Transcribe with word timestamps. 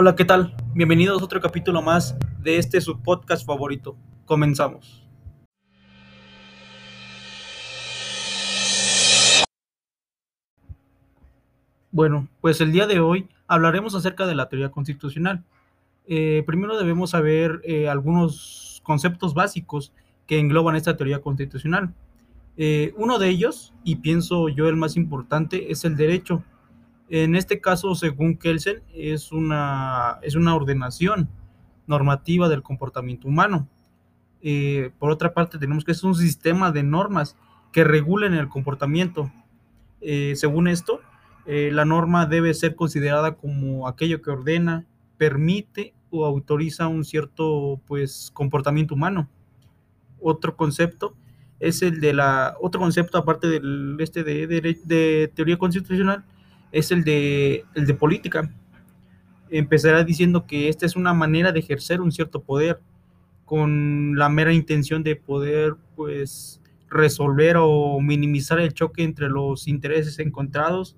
Hola, 0.00 0.14
¿qué 0.14 0.24
tal? 0.24 0.54
Bienvenidos 0.76 1.20
a 1.20 1.24
otro 1.24 1.40
capítulo 1.40 1.82
más 1.82 2.16
de 2.38 2.58
este 2.58 2.80
su 2.80 3.02
podcast 3.02 3.44
favorito. 3.44 3.96
Comenzamos. 4.26 5.04
Bueno, 11.90 12.28
pues 12.40 12.60
el 12.60 12.70
día 12.70 12.86
de 12.86 13.00
hoy 13.00 13.28
hablaremos 13.48 13.96
acerca 13.96 14.28
de 14.28 14.36
la 14.36 14.48
teoría 14.48 14.70
constitucional. 14.70 15.42
Eh, 16.06 16.44
primero 16.46 16.78
debemos 16.78 17.10
saber 17.10 17.60
eh, 17.64 17.88
algunos 17.88 18.80
conceptos 18.84 19.34
básicos 19.34 19.92
que 20.28 20.38
engloban 20.38 20.76
esta 20.76 20.96
teoría 20.96 21.20
constitucional. 21.22 21.92
Eh, 22.56 22.94
uno 22.96 23.18
de 23.18 23.30
ellos, 23.30 23.74
y 23.82 23.96
pienso 23.96 24.48
yo 24.48 24.68
el 24.68 24.76
más 24.76 24.96
importante, 24.96 25.72
es 25.72 25.84
el 25.84 25.96
derecho. 25.96 26.44
En 27.10 27.34
este 27.34 27.60
caso, 27.60 27.94
según 27.94 28.36
Kelsen, 28.36 28.82
es 28.92 29.32
una, 29.32 30.18
es 30.22 30.34
una 30.34 30.54
ordenación 30.54 31.28
normativa 31.86 32.48
del 32.48 32.62
comportamiento 32.62 33.28
humano. 33.28 33.68
por 34.98 35.10
otra 35.10 35.32
parte, 35.32 35.58
tenemos 35.58 35.84
que 35.84 35.92
es 35.92 36.04
un 36.04 36.14
sistema 36.14 36.70
de 36.70 36.82
normas 36.82 37.36
que 37.72 37.84
regulen 37.84 38.34
el 38.34 38.48
comportamiento. 38.48 39.32
según 40.34 40.68
esto, 40.68 41.00
eh, 41.50 41.70
la 41.72 41.86
norma 41.86 42.26
debe 42.26 42.52
ser 42.52 42.74
considerada 42.74 43.36
como 43.36 43.88
aquello 43.88 44.20
que 44.20 44.30
ordena, 44.30 44.84
permite 45.16 45.94
o 46.10 46.26
autoriza 46.26 46.88
un 46.88 47.06
cierto 47.06 47.80
pues 47.86 48.30
comportamiento 48.34 48.94
humano. 48.94 49.30
Otro 50.20 50.56
concepto 50.56 51.16
es 51.58 51.80
el 51.80 52.00
de 52.00 52.12
la 52.12 52.54
otro 52.60 52.78
concepto 52.82 53.16
aparte 53.16 53.46
del 53.46 53.96
este 53.98 54.24
de, 54.24 54.46
de, 54.46 55.32
teoría 55.34 55.56
constitucional 55.56 56.22
es 56.72 56.90
el 56.90 57.04
de 57.04 57.64
el 57.74 57.86
de 57.86 57.94
política. 57.94 58.50
Empezará 59.50 60.04
diciendo 60.04 60.46
que 60.46 60.68
esta 60.68 60.86
es 60.86 60.96
una 60.96 61.14
manera 61.14 61.52
de 61.52 61.60
ejercer 61.60 62.00
un 62.00 62.12
cierto 62.12 62.42
poder 62.42 62.80
con 63.44 64.16
la 64.18 64.28
mera 64.28 64.52
intención 64.52 65.02
de 65.02 65.16
poder 65.16 65.74
pues 65.96 66.60
resolver 66.90 67.56
o 67.58 67.98
minimizar 68.00 68.60
el 68.60 68.74
choque 68.74 69.02
entre 69.02 69.28
los 69.28 69.68
intereses 69.68 70.18
encontrados 70.18 70.96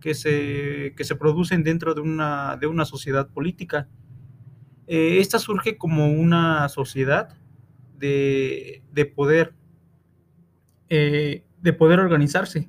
que 0.00 0.14
se, 0.14 0.94
que 0.96 1.04
se 1.04 1.16
producen 1.16 1.62
dentro 1.62 1.94
de 1.94 2.02
una, 2.02 2.56
de 2.60 2.66
una 2.66 2.84
sociedad 2.84 3.28
política. 3.28 3.88
Eh, 4.86 5.18
esta 5.20 5.38
surge 5.38 5.78
como 5.78 6.12
una 6.12 6.68
sociedad 6.68 7.34
de, 7.98 8.82
poder, 9.14 9.54
eh, 10.88 11.44
de 11.62 11.72
poder 11.72 11.98
organizarse 12.00 12.68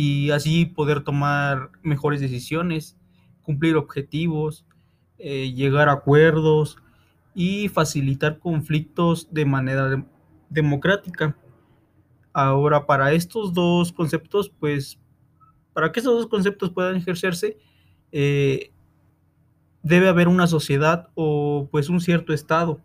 y 0.00 0.30
así 0.30 0.64
poder 0.64 1.02
tomar 1.02 1.70
mejores 1.82 2.20
decisiones, 2.20 2.96
cumplir 3.42 3.74
objetivos, 3.74 4.64
eh, 5.18 5.52
llegar 5.52 5.88
a 5.88 5.94
acuerdos 5.94 6.76
y 7.34 7.66
facilitar 7.68 8.38
conflictos 8.38 9.26
de 9.32 9.44
manera 9.44 10.06
democrática. 10.50 11.36
Ahora, 12.32 12.86
para 12.86 13.10
estos 13.10 13.52
dos 13.52 13.90
conceptos, 13.90 14.52
pues 14.60 15.00
para 15.72 15.90
que 15.90 15.98
esos 15.98 16.14
dos 16.14 16.28
conceptos 16.28 16.70
puedan 16.70 16.94
ejercerse, 16.94 17.58
eh, 18.12 18.70
debe 19.82 20.08
haber 20.08 20.28
una 20.28 20.46
sociedad 20.46 21.08
o 21.16 21.66
pues 21.72 21.88
un 21.88 22.00
cierto 22.00 22.32
estado. 22.32 22.80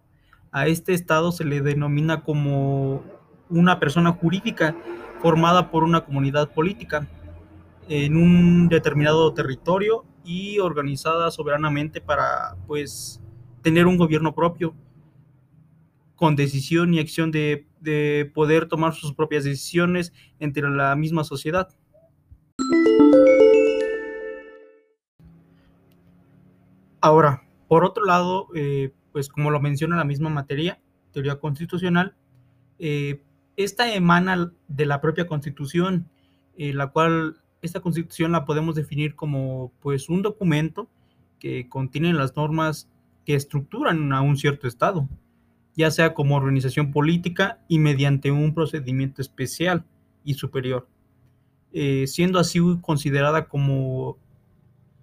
A 0.52 0.66
este 0.66 0.96
estado 0.96 1.32
se 1.32 1.46
le 1.46 1.62
denomina 1.62 2.24
como 2.24 3.04
una 3.50 3.80
persona 3.80 4.14
jurídica 4.14 4.76
formada 5.24 5.72
por 5.72 5.86
una 5.86 6.02
comunidad 6.04 6.52
política 6.52 7.08
en 7.88 8.18
un 8.18 8.68
determinado 8.68 9.34
territorio 9.34 10.04
y 10.26 10.60
organizada 10.60 11.32
soberanamente 11.32 12.02
para 12.02 12.58
pues 12.68 13.24
tener 13.62 13.88
un 13.88 13.96
gobierno 13.96 14.36
propio 14.36 14.76
con 16.16 16.36
decisión 16.36 16.94
y 16.94 17.00
acción 17.00 17.32
de, 17.32 17.66
de 17.80 18.30
poder 18.34 18.68
tomar 18.68 18.96
sus 18.96 19.14
propias 19.14 19.46
decisiones 19.46 20.12
entre 20.40 20.70
la 20.70 20.94
misma 20.98 21.24
sociedad. 21.24 21.70
Ahora, 27.00 27.44
por 27.70 27.86
otro 27.86 28.04
lado, 28.04 28.50
eh, 28.56 28.92
pues 29.14 29.30
como 29.30 29.52
lo 29.52 29.62
menciona 29.62 29.96
la 29.96 30.04
misma 30.04 30.30
materia, 30.30 30.82
teoría 31.14 31.40
constitucional, 31.40 32.18
eh, 32.78 33.24
esta 33.56 33.94
emana 33.94 34.52
de 34.68 34.86
la 34.86 35.02
propia 35.02 35.28
constitución, 35.28 36.10
eh, 36.58 36.74
la 36.74 36.88
cual 36.88 37.38
esta 37.62 37.80
constitución 37.80 38.32
la 38.32 38.46
podemos 38.46 38.76
definir 38.76 39.16
como 39.16 39.72
pues 39.80 40.10
un 40.10 40.22
documento 40.22 40.90
que 41.40 41.70
contiene 41.70 42.14
las 42.14 42.36
normas 42.36 42.90
que 43.26 43.36
estructuran 43.36 44.12
a 44.14 44.22
un 44.22 44.38
cierto 44.38 44.68
estado, 44.68 45.08
ya 45.76 45.92
sea 45.92 46.14
como 46.14 46.36
organización 46.36 46.92
política 46.92 47.60
y 47.68 47.80
mediante 47.80 48.32
un 48.32 48.54
procedimiento 48.54 49.22
especial 49.22 49.86
y 50.24 50.36
superior, 50.36 50.88
siendo 52.06 52.40
así 52.40 52.60
considerada 52.82 53.48
como, 53.48 54.18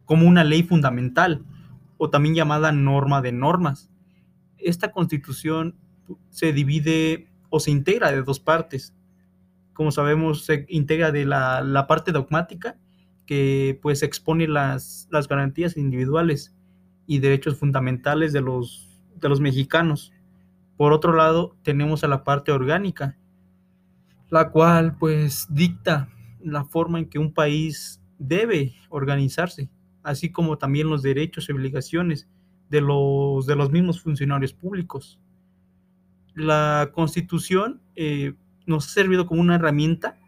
como 0.04 0.26
una 0.26 0.44
ley 0.44 0.62
fundamental 0.62 1.44
o 1.96 2.10
también 2.10 2.34
llamada 2.34 2.72
norma 2.72 3.20
de 3.20 3.32
normas. 3.32 3.90
Esta 4.58 4.92
constitución 4.92 5.76
se 6.30 6.52
divide 6.52 7.29
o 7.50 7.60
se 7.60 7.70
integra 7.70 8.10
de 8.10 8.22
dos 8.22 8.40
partes. 8.40 8.94
Como 9.74 9.92
sabemos, 9.92 10.44
se 10.44 10.66
integra 10.68 11.12
de 11.12 11.26
la, 11.26 11.84
parte 11.88 12.12
dogmática, 12.12 12.78
que 13.26 13.78
pues 13.82 14.02
expone 14.02 14.48
las, 14.48 15.08
las, 15.10 15.28
garantías 15.28 15.76
individuales 15.76 16.56
y 17.06 17.18
derechos 17.18 17.56
fundamentales 17.56 18.32
de 18.32 18.40
los, 18.40 19.02
de 19.16 19.28
los 19.28 19.40
mexicanos. 19.40 20.12
Por 20.76 20.92
otro 20.92 21.12
lado, 21.12 21.56
tenemos 21.62 22.02
a 22.02 22.08
la 22.08 22.24
parte 22.24 22.52
orgánica, 22.52 23.18
la 24.30 24.50
cual 24.50 24.96
pues 24.96 25.46
dicta 25.50 26.08
la 26.40 26.64
forma 26.64 26.98
en 26.98 27.08
que 27.08 27.18
un 27.18 27.34
país 27.34 28.00
debe 28.18 28.74
organizarse 28.88 29.70
así 30.02 30.30
como 30.30 30.58
también 30.58 30.88
los 30.88 31.02
derechos 31.02 31.48
y 31.48 31.52
obligaciones 31.52 32.28
de 32.68 32.80
los, 32.80 33.46
de 33.46 33.56
los 33.56 33.70
mismos 33.70 34.00
funcionarios 34.00 34.52
públicos. 34.52 35.20
La 36.40 36.90
constitución 36.92 37.80
eh, 37.96 38.32
nos 38.66 38.86
ha 38.86 38.90
servido 38.90 39.26
como 39.26 39.40
una 39.42 39.56
herramienta 39.56 40.18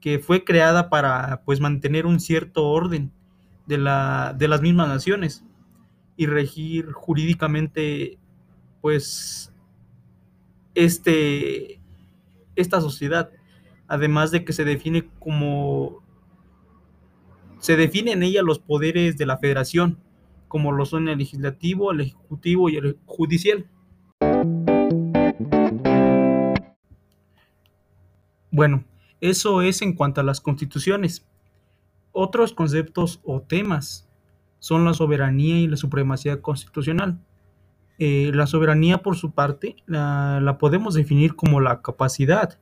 que 0.00 0.18
fue 0.18 0.44
creada 0.44 0.90
para 0.90 1.42
pues, 1.44 1.60
mantener 1.60 2.06
un 2.06 2.18
cierto 2.18 2.66
orden 2.66 3.12
de, 3.66 3.78
la, 3.78 4.34
de 4.36 4.48
las 4.48 4.62
mismas 4.62 4.88
naciones 4.88 5.44
y 6.16 6.26
regir 6.26 6.90
jurídicamente 6.90 8.18
pues 8.80 9.52
este, 10.74 11.80
esta 12.56 12.80
sociedad, 12.80 13.30
además 13.86 14.30
de 14.30 14.44
que 14.44 14.52
se 14.52 14.64
define 14.64 15.08
como 15.18 16.02
se 17.60 17.76
definen 17.76 18.18
en 18.18 18.22
ella 18.24 18.42
los 18.42 18.58
poderes 18.58 19.16
de 19.16 19.26
la 19.26 19.38
federación, 19.38 19.98
como 20.46 20.72
lo 20.72 20.86
son 20.86 21.08
el 21.08 21.18
legislativo, 21.18 21.92
el 21.92 22.00
ejecutivo 22.00 22.68
y 22.68 22.76
el 22.76 22.96
judicial. 23.04 23.66
Bueno, 28.58 28.84
eso 29.20 29.62
es 29.62 29.82
en 29.82 29.92
cuanto 29.92 30.20
a 30.20 30.24
las 30.24 30.40
constituciones. 30.40 31.24
Otros 32.10 32.52
conceptos 32.52 33.20
o 33.22 33.40
temas 33.40 34.08
son 34.58 34.84
la 34.84 34.94
soberanía 34.94 35.60
y 35.60 35.68
la 35.68 35.76
supremacía 35.76 36.42
constitucional. 36.42 37.20
Eh, 38.00 38.32
la 38.34 38.48
soberanía, 38.48 38.98
por 38.98 39.14
su 39.14 39.30
parte, 39.30 39.76
la, 39.86 40.40
la, 40.42 40.58
podemos 40.58 40.94
definir 40.94 41.36
como 41.36 41.60
la 41.60 41.82
capacidad, 41.82 42.58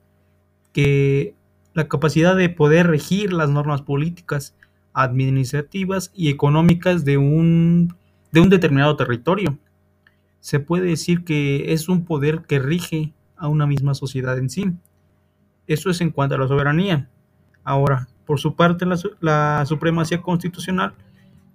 que 0.75 1.35
la 1.73 1.89
capacidad 1.89 2.37
de 2.37 2.51
poder 2.51 2.89
regir 2.89 3.33
las 3.33 3.49
normas 3.49 3.81
políticas 3.81 4.55
administrativas 4.93 6.13
y 6.15 6.29
económicas 6.29 7.07
de 7.07 7.17
un, 7.17 7.97
de 8.33 8.41
un 8.41 8.51
determinado 8.51 8.97
territorio. 8.97 9.59
Se 10.41 10.61
puede 10.61 10.89
decir 10.89 11.25
que 11.25 11.73
es 11.73 11.89
un 11.89 12.05
poder 12.05 12.43
que 12.43 12.59
rige 12.59 13.15
a 13.39 13.49
una 13.49 13.67
misma 13.67 13.95
sociedad 13.95 14.37
en 14.37 14.51
sí. 14.51 14.73
Eso 15.67 15.91
es 15.91 16.01
en 16.01 16.11
cuanto 16.11 16.35
a 16.35 16.39
la 16.39 16.49
soberanía. 16.49 17.11
Ahora, 17.65 18.09
por 18.25 18.41
su 18.41 18.55
parte, 18.55 18.87
la, 19.21 19.65
supremacía 19.67 20.23
constitucional, 20.23 20.95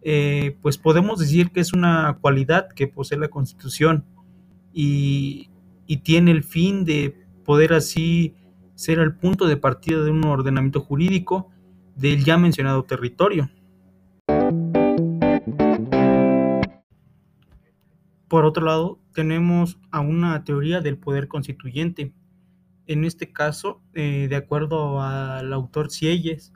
eh, 0.02 0.58
pues 0.62 0.78
podemos 0.78 1.20
decir 1.20 1.52
que 1.52 1.60
es 1.60 1.74
una 1.74 2.18
cualidad 2.20 2.70
que 2.70 2.88
posee 2.88 3.18
la 3.18 3.28
Constitución 3.28 4.04
y, 4.74 5.50
y 5.86 5.98
tiene 5.98 6.32
el 6.32 6.44
fin 6.44 6.86
de 6.86 7.16
poder 7.46 7.74
así 7.74 8.36
ser 8.76 9.00
el 9.00 9.14
punto 9.14 9.46
de 9.46 9.58
partida 9.58 10.02
de 10.02 10.10
un 10.10 10.26
ordenamiento 10.26 10.82
jurídico 10.82 11.50
del 11.96 12.24
ya 12.24 12.38
mencionado 12.38 12.84
territorio. 12.84 13.50
Por 18.28 18.46
otro 18.46 18.66
lado, 18.66 19.00
tenemos 19.14 19.78
a 19.92 20.00
una 20.00 20.44
teoría 20.46 20.80
del 20.80 20.98
poder 20.98 21.28
constituyente. 21.28 22.14
En 22.92 23.06
este 23.06 23.32
caso, 23.32 23.82
eh, 23.94 24.28
de 24.30 24.36
acuerdo 24.36 25.02
al 25.02 25.54
autor 25.54 25.92
Sieyes, 25.92 26.52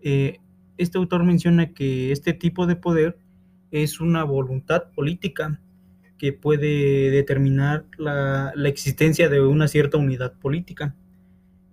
eh, 0.00 0.38
este 0.78 0.96
autor 0.96 1.24
menciona 1.24 1.74
que 1.74 2.10
este 2.10 2.32
tipo 2.32 2.66
de 2.66 2.74
poder 2.74 3.18
es 3.70 4.00
una 4.00 4.24
voluntad 4.24 4.84
política 4.94 5.60
que 6.16 6.32
puede 6.32 7.10
determinar 7.10 7.84
la, 7.98 8.50
la 8.54 8.68
existencia 8.70 9.28
de 9.28 9.42
una 9.42 9.68
cierta 9.68 9.98
unidad 9.98 10.38
política. 10.38 10.96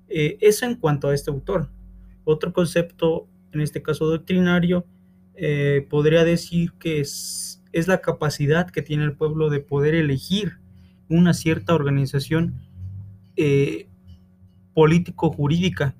Eh, 0.09 0.37
eso 0.41 0.65
en 0.65 0.75
cuanto 0.75 1.07
a 1.07 1.13
este 1.13 1.31
autor. 1.31 1.69
Otro 2.25 2.51
concepto, 2.51 3.29
en 3.53 3.61
este 3.61 3.81
caso 3.81 4.07
doctrinario, 4.07 4.85
podría 5.89 6.25
decir 6.25 6.73
que 6.79 6.99
es, 6.99 7.63
es 7.71 7.87
la 7.87 8.01
capacidad 8.01 8.69
que 8.69 8.81
tiene 8.81 9.05
el 9.05 9.15
pueblo 9.15 9.49
de 9.49 9.61
poder 9.61 9.95
elegir 9.95 10.59
una 11.07 11.33
cierta 11.33 11.73
organización 11.73 12.64
eh, 13.37 13.87
político-jurídica 14.73 15.95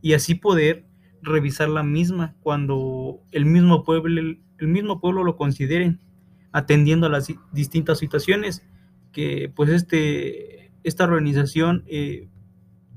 y 0.00 0.14
así 0.14 0.34
poder 0.34 0.84
revisar 1.22 1.68
la 1.68 1.82
misma 1.82 2.34
cuando 2.42 3.20
el 3.32 3.46
mismo 3.46 3.84
pueblo, 3.84 4.20
el 4.58 4.68
mismo 4.68 5.00
pueblo 5.00 5.24
lo 5.24 5.36
considere, 5.36 5.98
atendiendo 6.52 7.06
a 7.06 7.10
las 7.10 7.32
distintas 7.52 7.98
situaciones 7.98 8.62
que 9.12 9.50
pues 9.54 9.70
este, 9.70 10.72
esta 10.82 11.04
organización 11.04 11.84
eh, 11.86 12.28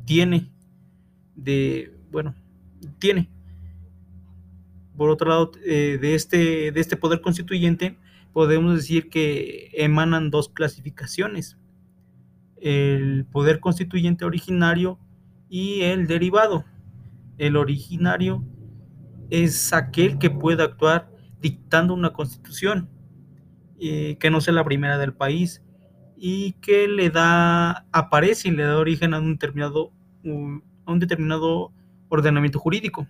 tiene 0.06 0.52
de, 1.36 1.94
bueno, 2.12 2.36
tiene. 3.00 3.30
Por 4.98 5.10
otro 5.10 5.30
lado, 5.30 5.52
eh, 5.64 5.98
de, 6.02 6.16
este, 6.16 6.72
de 6.72 6.80
este 6.80 6.98
poder 6.98 7.22
constituyente, 7.22 7.98
podemos 8.34 8.76
decir 8.76 9.10
que 9.10 9.70
emanan 9.74 10.32
dos 10.32 10.50
clasificaciones, 10.50 11.58
el 12.62 13.26
poder 13.26 13.60
constituyente 13.60 14.26
originario 14.26 15.00
y 15.50 15.82
el 15.82 16.08
derivado. 16.08 16.66
El 17.38 17.56
originario 17.56 18.44
es 19.30 19.74
aquel 19.74 20.18
que 20.18 20.30
puede 20.30 20.64
actuar 20.64 21.12
dictando 21.42 21.94
una 21.94 22.14
constitución, 22.14 22.90
eh, 23.80 24.18
que 24.20 24.32
no 24.32 24.42
sea 24.42 24.54
la 24.54 24.64
primera 24.64 24.98
del 24.98 25.14
país 25.14 25.64
y 26.18 26.54
que 26.54 26.88
le 26.88 27.10
da, 27.10 27.86
aparece 27.92 28.48
y 28.48 28.52
le 28.52 28.64
da 28.64 28.78
origen 28.78 29.14
a 29.14 29.20
un 29.20 29.34
determinado, 29.34 29.92
a 30.86 30.92
un 30.92 31.00
determinado 31.00 31.72
ordenamiento 32.10 32.60
jurídico. 32.60 33.08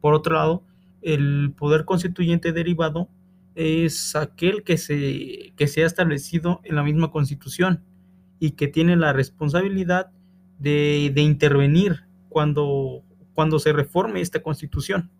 Por 0.00 0.14
otro 0.14 0.34
lado, 0.34 0.62
el 1.00 1.54
poder 1.56 1.84
constituyente 1.84 2.52
derivado 2.52 3.08
es 3.54 4.14
aquel 4.14 4.62
que 4.62 4.76
se, 4.76 5.52
que 5.56 5.66
se 5.66 5.82
ha 5.82 5.86
establecido 5.86 6.60
en 6.64 6.76
la 6.76 6.82
misma 6.82 7.10
constitución 7.10 7.82
y 8.40 8.52
que 8.52 8.68
tiene 8.68 8.96
la 8.96 9.12
responsabilidad 9.12 10.10
de, 10.58 11.10
de 11.14 11.22
intervenir 11.22 12.04
cuando, 12.28 13.02
cuando 13.34 13.58
se 13.58 13.72
reforme 13.72 14.20
esta 14.20 14.42
constitución. 14.42 15.10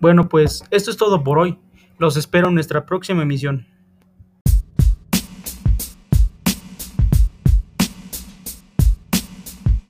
Bueno, 0.00 0.28
pues 0.28 0.64
esto 0.70 0.90
es 0.90 0.96
todo 0.96 1.24
por 1.24 1.38
hoy. 1.38 1.58
Los 1.98 2.16
espero 2.16 2.48
en 2.48 2.54
nuestra 2.54 2.84
próxima 2.84 3.22
emisión. 3.22 3.66